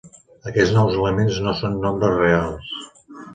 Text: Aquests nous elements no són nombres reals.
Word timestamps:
Aquests 0.51 0.71
nous 0.77 0.97
elements 1.01 1.37
no 1.49 1.53
són 1.59 1.77
nombres 1.85 2.17
reals. 2.23 2.73